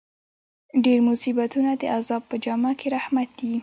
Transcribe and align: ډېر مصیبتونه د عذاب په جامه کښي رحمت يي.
ډېر 0.85 0.99
مصیبتونه 1.09 1.69
د 1.75 1.83
عذاب 1.97 2.21
په 2.29 2.35
جامه 2.43 2.71
کښي 2.79 2.87
رحمت 2.95 3.31
يي. 3.49 3.57